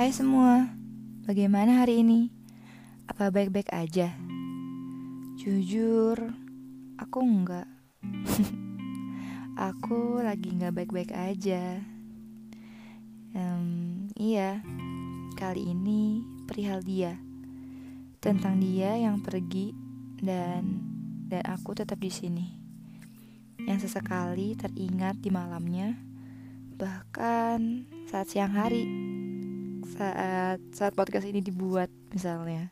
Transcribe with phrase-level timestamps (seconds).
[0.00, 0.64] Hai semua,
[1.28, 2.32] bagaimana hari ini?
[3.04, 4.16] Apa baik-baik aja?
[5.36, 6.16] Jujur,
[6.96, 7.68] aku enggak.
[9.68, 11.84] aku lagi nggak baik-baik aja.
[13.36, 14.64] Um, iya,
[15.36, 17.20] kali ini perihal dia,
[18.24, 19.76] tentang dia yang pergi
[20.16, 20.80] dan
[21.28, 22.48] dan aku tetap di sini.
[23.68, 25.92] Yang sesekali teringat di malamnya,
[26.80, 29.19] bahkan saat siang hari
[29.90, 32.70] saat saat podcast ini dibuat misalnya.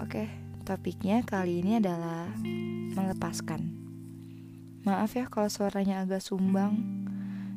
[0.00, 0.28] Oke,
[0.64, 2.28] topiknya kali ini adalah
[2.96, 3.60] melepaskan.
[4.88, 7.04] Maaf ya kalau suaranya agak sumbang.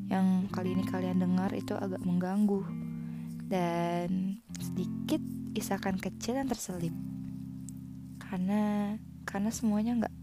[0.10, 2.66] Yang kali ini kalian dengar itu agak mengganggu
[3.46, 5.22] dan sedikit
[5.54, 6.96] isakan kecil yang terselip.
[8.18, 8.94] Karena
[9.30, 10.16] karena semuanya nggak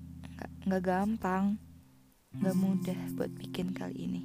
[0.67, 1.63] nggak gampang,
[2.35, 4.23] nggak mudah buat bikin kali ini.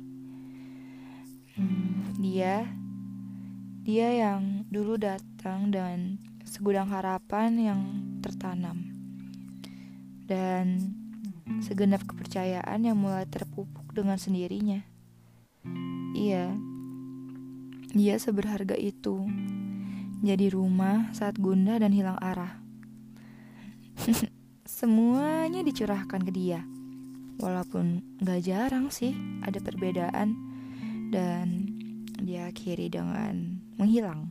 [1.53, 2.65] Hmm, dia
[3.81, 7.81] dia yang dulu datang dan segudang harapan yang
[8.21, 8.77] tertanam.
[10.29, 10.93] Dan
[11.65, 14.85] segenap kepercayaan yang mulai terpupuk dengan sendirinya.
[16.13, 16.53] Iya,
[17.91, 19.25] dia seberharga itu.
[20.21, 22.61] Jadi rumah saat gundah dan hilang arah.
[24.69, 26.61] Semuanya dicurahkan ke dia.
[27.41, 30.37] Walaupun gak jarang sih ada perbedaan
[31.09, 31.65] dan
[32.21, 34.29] diakhiri dengan menghilang.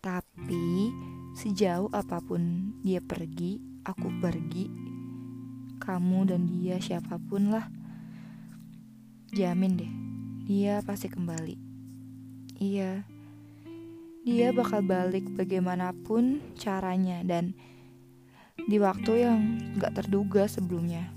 [0.00, 0.88] Tapi
[1.36, 4.72] sejauh apa pun dia pergi, aku pergi,
[5.76, 7.68] kamu dan dia siapa pun lah,
[9.36, 9.92] jamin deh,
[10.48, 11.56] dia pasti kembali.
[12.56, 13.04] Iya,
[14.24, 17.52] dia bakal balik bagaimanapun caranya dan
[18.56, 19.40] di waktu yang
[19.76, 21.12] gak terduga sebelumnya.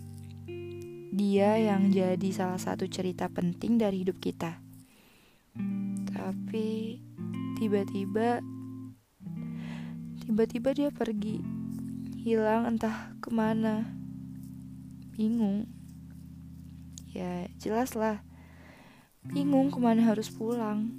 [1.15, 4.68] Dia yang jadi salah satu cerita penting dari hidup kita.
[6.19, 6.99] Tapi
[7.55, 8.43] tiba-tiba
[10.27, 11.39] tiba-tiba dia pergi.
[12.19, 13.87] Hilang entah ke mana.
[15.15, 15.63] Bingung.
[17.15, 18.19] Ya jelas lah
[19.29, 20.89] bingung ke mana harus pulang.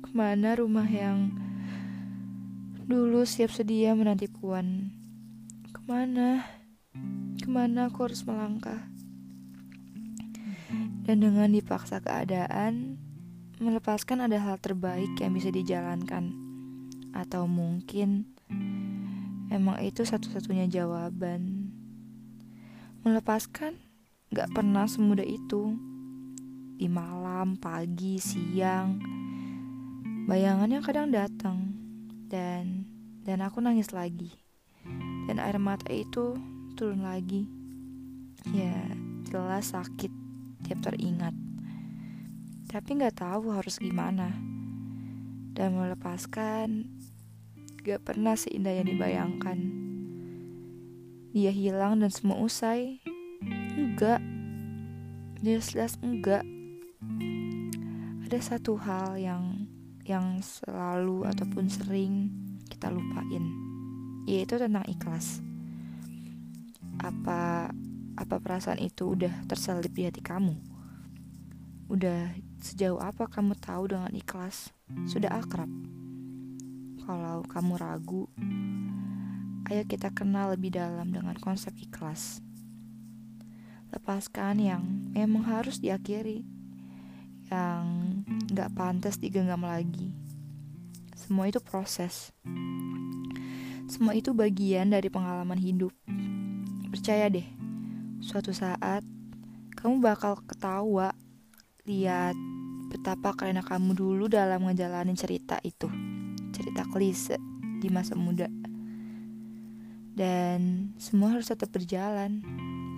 [0.00, 1.34] Ke mana rumah yang
[2.86, 4.94] dulu siap sedia menanti puan.
[5.74, 6.46] Ke mana?
[7.36, 8.88] Ke mana aku harus melangkah?
[11.06, 12.98] Dan dengan dipaksa keadaan
[13.56, 16.36] melepaskan ada hal terbaik yang bisa dijalankan,
[17.16, 18.28] atau mungkin
[19.48, 21.72] emang itu satu-satunya jawaban.
[23.00, 23.80] Melepaskan
[24.34, 25.72] gak pernah semudah itu.
[26.76, 29.00] Di malam, pagi, siang,
[30.28, 31.72] bayangannya kadang datang
[32.28, 32.84] dan
[33.24, 34.36] dan aku nangis lagi.
[35.24, 36.36] Dan air mata itu
[36.76, 37.48] turun lagi.
[38.52, 38.76] Ya,
[39.24, 40.12] jelas sakit
[40.68, 41.45] tiap teringat
[42.66, 44.34] tapi nggak tahu harus gimana.
[45.56, 46.90] Dan melepaskan
[47.80, 49.58] gak pernah seindah yang dibayangkan.
[51.32, 53.00] Dia hilang dan semua usai.
[53.78, 54.20] Enggak.
[55.40, 56.44] Jelas-jelas enggak.
[58.26, 59.70] Ada satu hal yang
[60.02, 62.30] yang selalu ataupun sering
[62.66, 63.44] kita lupain,
[64.26, 65.40] yaitu tentang ikhlas.
[66.98, 67.70] Apa
[68.16, 70.75] apa perasaan itu udah terselip di hati kamu?
[71.86, 72.34] Udah
[72.66, 74.72] Sejauh apa kamu tahu dengan ikhlas?
[75.06, 75.68] Sudah akrab.
[77.04, 78.26] Kalau kamu ragu,
[79.70, 82.42] ayo kita kenal lebih dalam dengan konsep ikhlas.
[83.94, 84.82] Lepaskan yang
[85.14, 86.42] memang harus diakhiri,
[87.52, 87.84] yang
[88.50, 90.10] gak pantas digenggam lagi.
[91.14, 92.34] Semua itu proses.
[93.86, 95.94] Semua itu bagian dari pengalaman hidup.
[96.90, 97.46] Percaya deh,
[98.18, 99.06] suatu saat
[99.78, 101.14] kamu bakal ketawa
[101.86, 102.34] lihat
[102.90, 105.86] betapa keren kamu dulu dalam ngejalanin cerita itu.
[106.50, 107.38] Cerita klise
[107.78, 108.50] di masa muda.
[110.16, 112.42] Dan semua harus tetap berjalan.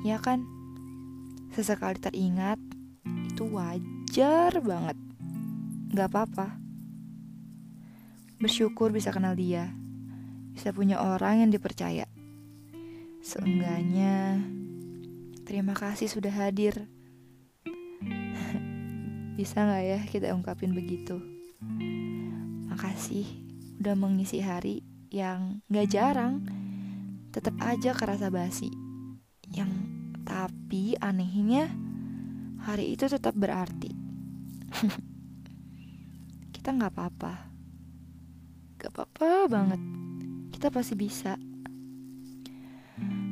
[0.06, 0.46] Ya kan?
[1.52, 2.56] Sesekali teringat,
[3.28, 4.96] itu wajar banget.
[5.92, 6.56] Gak apa-apa.
[8.38, 9.74] Bersyukur bisa kenal dia.
[10.54, 12.06] Bisa punya orang yang dipercaya.
[13.18, 14.38] Seenggaknya,
[15.42, 16.86] terima kasih sudah hadir.
[19.38, 21.22] Bisa gak ya kita ungkapin begitu?
[22.66, 23.22] Makasih
[23.78, 24.82] udah mengisi hari
[25.14, 26.42] yang gak jarang
[27.30, 28.66] tetap aja kerasa basi.
[29.46, 29.70] Yang
[30.26, 31.70] tapi anehnya
[32.66, 33.94] hari itu tetap berarti.
[36.58, 37.46] kita gak apa-apa.
[38.82, 39.80] Gak apa-apa banget.
[40.50, 41.38] Kita pasti bisa.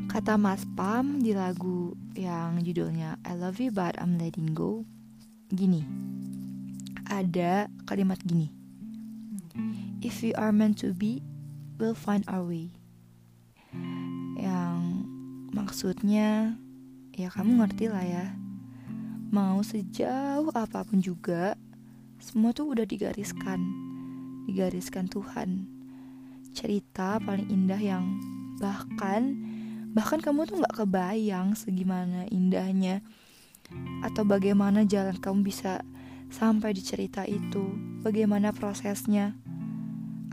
[0.07, 4.87] Kata Mas Pam di lagu yang judulnya I Love You But I'm Letting Go
[5.53, 5.87] gini
[7.07, 8.57] ada kalimat gini
[10.07, 11.19] if we are meant to be,
[11.83, 12.71] we'll find our way.
[14.39, 14.79] Yang
[15.51, 16.55] maksudnya,
[17.17, 18.27] ya kamu ngerti lah ya.
[19.35, 21.59] Mau sejauh apa pun juga,
[22.23, 23.59] semua tuh udah digariskan,
[24.47, 25.67] digariskan Tuhan.
[26.55, 28.07] Cerita paling indah yang
[28.63, 29.37] bahkan
[29.93, 33.05] bahkan kamu tuh nggak kebayang segimana indahnya
[34.03, 35.83] atau bagaimana jalan kamu bisa
[36.31, 39.35] sampai di cerita itu, bagaimana prosesnya,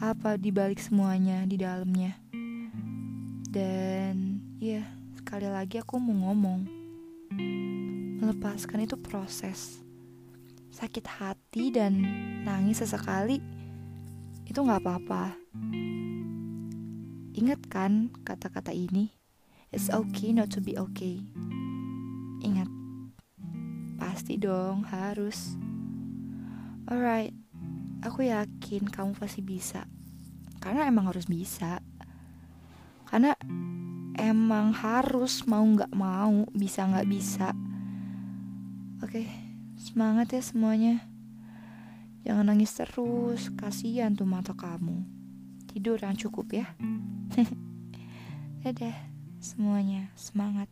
[0.01, 2.17] apa dibalik semuanya di dalamnya.
[3.53, 4.81] Dan ya,
[5.13, 6.65] sekali lagi aku mau ngomong,
[8.19, 9.79] melepaskan itu proses.
[10.73, 12.01] Sakit hati dan
[12.41, 13.37] nangis sesekali
[14.49, 15.37] itu nggak apa-apa.
[17.33, 19.13] Ingat kan kata-kata ini?
[19.73, 21.25] It's okay not to be okay.
[22.45, 22.69] Ingat,
[24.13, 25.57] pasti dong harus.
[26.85, 27.33] Alright,
[28.05, 29.89] aku yakin kamu pasti bisa.
[30.61, 31.81] Karena emang harus bisa.
[33.09, 33.33] Karena
[34.13, 37.57] emang harus mau nggak mau, bisa nggak bisa.
[39.01, 39.25] Oke,
[39.81, 41.09] semangat ya semuanya.
[42.21, 45.09] Jangan nangis terus, kasihan tuh mata kamu.
[45.73, 46.69] Tidur yang cukup ya.
[48.61, 48.93] Dadah
[49.41, 50.69] semuanya semangat.